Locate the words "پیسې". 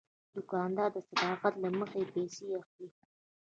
2.13-2.45